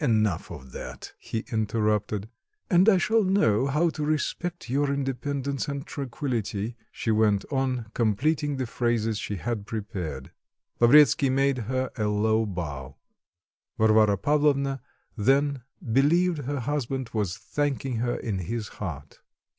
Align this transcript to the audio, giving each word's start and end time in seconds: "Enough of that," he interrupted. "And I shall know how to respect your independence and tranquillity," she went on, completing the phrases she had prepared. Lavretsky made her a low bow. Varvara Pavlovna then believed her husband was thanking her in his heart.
"Enough 0.03 0.49
of 0.49 0.71
that," 0.71 1.13
he 1.19 1.45
interrupted. 1.51 2.27
"And 2.71 2.89
I 2.89 2.97
shall 2.97 3.23
know 3.23 3.67
how 3.67 3.89
to 3.91 4.03
respect 4.03 4.67
your 4.67 4.91
independence 4.91 5.67
and 5.67 5.85
tranquillity," 5.85 6.75
she 6.91 7.11
went 7.11 7.45
on, 7.51 7.91
completing 7.93 8.57
the 8.57 8.65
phrases 8.65 9.19
she 9.19 9.35
had 9.35 9.67
prepared. 9.67 10.31
Lavretsky 10.79 11.29
made 11.29 11.59
her 11.69 11.91
a 11.97 12.07
low 12.07 12.47
bow. 12.47 12.95
Varvara 13.77 14.17
Pavlovna 14.17 14.81
then 15.15 15.61
believed 15.93 16.45
her 16.45 16.61
husband 16.61 17.11
was 17.13 17.37
thanking 17.37 17.97
her 17.97 18.15
in 18.15 18.39
his 18.39 18.69
heart. 18.69 19.19